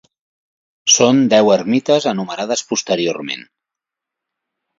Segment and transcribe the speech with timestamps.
[0.93, 3.47] Són deu ermites enumerades posteriorment.